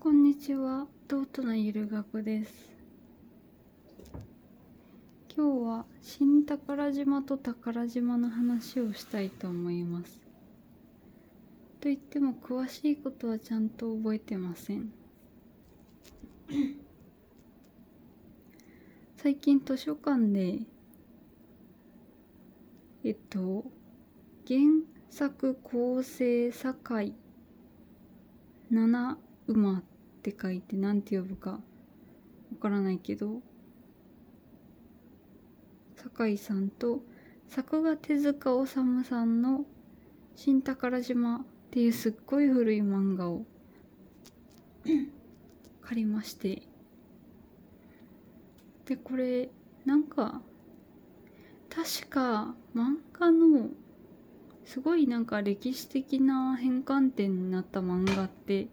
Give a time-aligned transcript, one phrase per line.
[0.00, 2.52] こんにちは、弟のゆる学です。
[5.36, 10.20] 今日は新宝島と宝島の話をしたいと思います。
[11.80, 14.92] と言っても詳しいことはちゃんと覚えてません。
[19.16, 20.60] 最近図書館で、
[23.02, 23.64] えっと、
[24.46, 24.60] 原
[25.10, 27.16] 作構成堺
[28.70, 29.18] 七
[29.48, 29.82] 馬っ
[30.22, 31.58] て書いて何て呼ぶかわ
[32.60, 33.40] からないけど
[35.96, 37.00] 酒井さんと
[37.48, 39.64] 作画手塚治虫さんの
[40.36, 43.44] 「新宝島」っていうすっごい古い漫画を
[45.80, 46.62] 借りまして。
[48.84, 49.50] でこれ
[49.84, 50.40] なんか
[51.68, 53.68] 確か漫画の
[54.64, 58.68] すごいなんか歴史的な変換点になった漫画って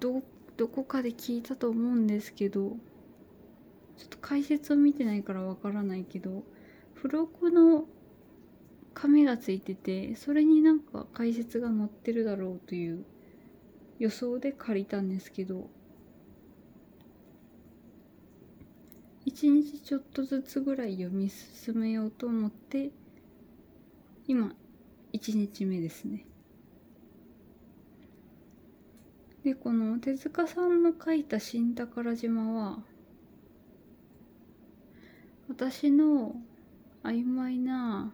[0.00, 0.22] ど
[0.56, 2.76] どこかで聞いたと思うんですけど
[3.96, 6.42] ちょっと解説を見てないからわからないけど
[6.96, 7.84] 付録の
[8.94, 13.04] 紙がついててそれになんか解説が載ってるだろうという
[13.98, 15.68] 予想で借りたんですけど
[19.24, 22.90] 一日ちょっとずつぐらい読み進めようと思って
[24.26, 24.52] 今
[25.12, 26.26] 1日目ですね。
[29.44, 32.82] でこの手塚さんの書いた「新宝島」は
[35.48, 36.36] 私の
[37.02, 38.12] 曖昧な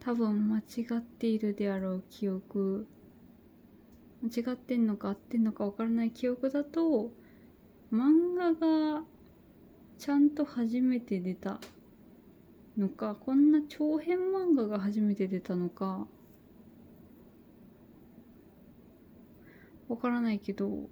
[0.00, 0.62] 多分間違
[0.98, 2.86] っているであろう記憶
[4.22, 7.12] 間違ってんのか合ってんのかわからない記憶だと
[7.92, 9.04] 漫画が
[9.98, 11.60] ちゃんと初めて出た
[12.76, 16.06] のかこんな長編漫画が初めて出たのか
[19.94, 20.88] わからないけど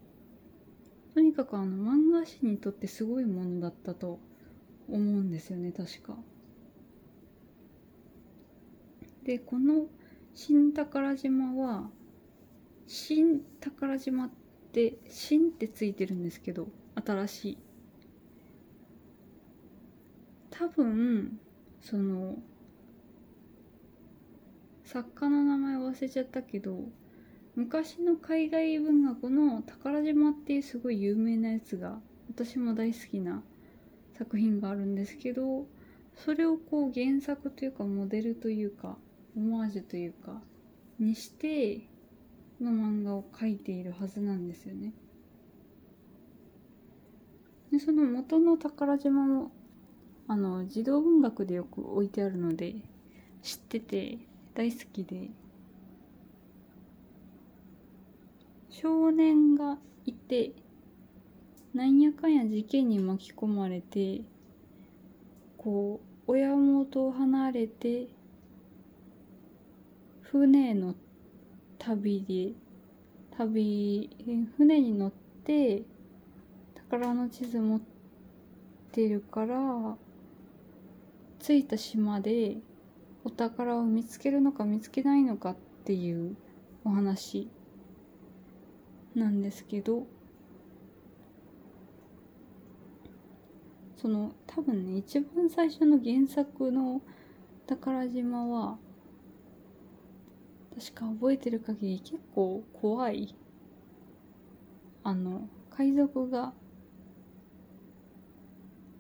[1.13, 4.21] とにかくあの漫画史にとってすごいものだったと
[4.89, 6.17] 思うんですよね確か。
[9.25, 9.89] でこの
[10.35, 11.91] 「新宝島」は
[12.87, 14.31] 「新宝島」っ
[14.71, 17.59] て「新」ってついてるんですけど新しい。
[20.51, 21.41] 多分
[21.81, 22.39] その
[24.85, 26.85] 作家の名前忘れちゃったけど
[27.55, 33.43] 昔の海外文学の「宝島」っていうすごい有名なやつが私も大好きな
[34.15, 35.67] 作品があるんですけど
[36.15, 38.97] それをこう原作というかモデルというか
[39.37, 40.43] オマージュというか
[40.99, 41.83] にして
[42.61, 44.95] の漫画を描いているはずなんですよね。
[47.71, 49.51] でその元の宝島も
[50.29, 52.77] あの児童文学でよく置いてあるので
[53.43, 54.19] 知ってて
[54.55, 55.31] 大好きで
[58.73, 60.53] 少年がいて
[61.75, 64.23] なんやかんや事件に巻き込まれて
[65.59, 68.07] こう親元を離れて
[70.23, 70.95] 船の
[71.79, 72.55] 旅で
[73.37, 74.09] 旅
[74.57, 75.13] 船に乗っ
[75.45, 75.83] て
[76.75, 77.81] 宝の地図持っ
[78.91, 79.97] てるから
[81.41, 82.57] 着いた島で
[83.23, 86.37] お宝を見つけるのか見つけないのかっていう
[86.85, 87.49] お話。
[89.15, 90.07] なんですけど
[93.97, 97.03] その多分ね一番最初の原作の
[97.67, 98.79] 宝島は
[100.75, 103.35] 確か覚えてる限り結構怖い
[105.05, 106.53] あの海賊が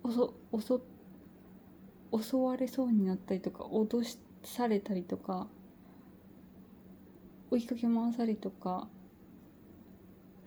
[0.04, 0.80] 襲
[2.20, 4.04] 襲われそうになったりとか脅
[4.44, 5.48] されたりとか
[7.50, 8.88] 追いかけ回されとか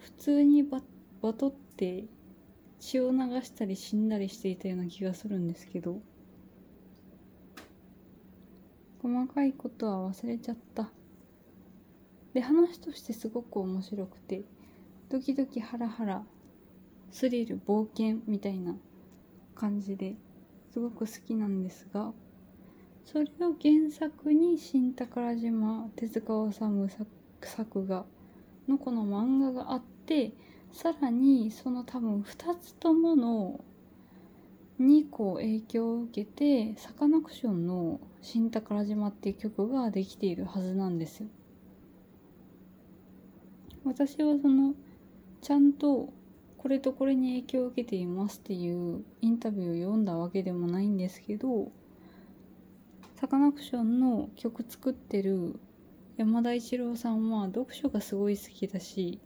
[0.05, 0.81] 普通にバ
[1.23, 2.05] バトって
[2.79, 5.99] 血を流したり死んだりしていたような気がするんですけど
[9.01, 10.89] 細かいことは忘れちゃった。
[12.35, 14.43] で話としてすごく面白くて
[15.09, 16.23] ドキドキハラハラ
[17.09, 18.75] スリル冒険みたいな
[19.55, 20.15] 感じで
[20.71, 22.11] すごく好きなんですが
[23.05, 26.95] それを原作に「新宝島手塚治虫
[27.41, 28.05] 作画」
[28.67, 29.94] のこの漫画があって
[30.71, 33.63] さらにその多分2つともの
[34.77, 41.29] にこう影響を受けてサカナクションの「新宝島」っていう曲ができているはずなんですよ。
[43.85, 44.75] 私はその
[45.41, 46.11] ちゃんと
[46.57, 51.71] これとこれに影響を受けていますっていうインタビューを読んだわけでもないんですけど
[53.15, 55.59] サカナクションの曲作ってる
[56.17, 59.19] 山田一郎さんは読書がすごい好きだし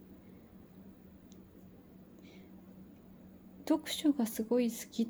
[3.70, 5.08] 読書がすごい好き。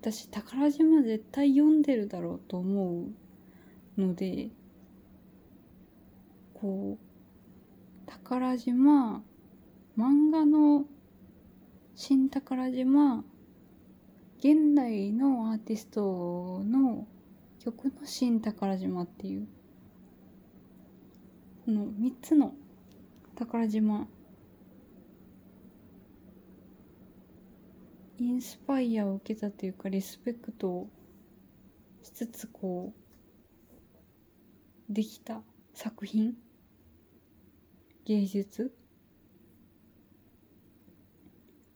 [0.00, 3.04] だし宝島絶対読んでるだろうと思
[3.96, 4.48] うので
[6.54, 9.22] こう宝島
[9.96, 10.86] 漫画の
[11.94, 13.22] 新宝島
[14.38, 17.06] 現代のアーティストの
[17.60, 19.46] 曲の新宝島っていう
[21.64, 22.54] この3つの
[23.36, 24.08] 宝島
[28.18, 30.90] インスパイアを受けたというかリスペクトを
[32.02, 32.92] しつつこ
[34.90, 35.42] うできた
[35.74, 36.34] 作品
[38.04, 38.74] 芸術。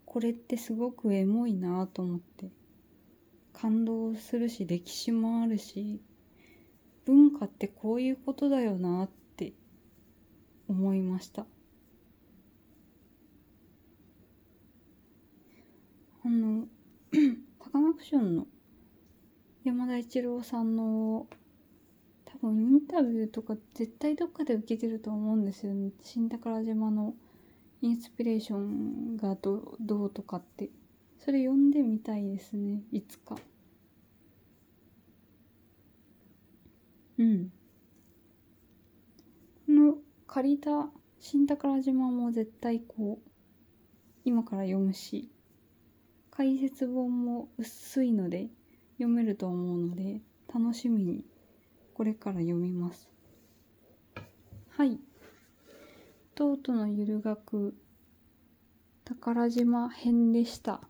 [0.04, 2.50] これってすごくエモいなと思って
[3.52, 6.00] 感動するし歴史もあるし
[7.04, 9.52] 文化ってこういうことだよなって
[10.68, 11.44] 思いました
[16.24, 16.64] あの
[17.62, 18.46] サカナクションの
[19.64, 21.26] 山田一郎さんの
[22.24, 25.90] 多分インタビューとか絶対どっかで受けてると思うんですよね。
[26.04, 27.14] 新宝島の
[27.82, 30.70] インスピレーションがどどうとかって。
[31.18, 32.80] それ読んでみたいですね。
[32.92, 33.34] いつか。
[37.18, 37.50] うん。
[39.66, 39.94] この
[40.28, 43.30] 借りた新宝島も絶対こう
[44.24, 45.28] 今から読むし。
[46.36, 48.48] 解説本も薄いので
[48.98, 50.20] 読めると思うので
[50.52, 51.24] 楽しみに
[51.94, 53.08] これから読みます。
[54.68, 55.00] はい。
[56.34, 57.74] とうとのゆる学
[59.06, 60.82] 宝島編でした。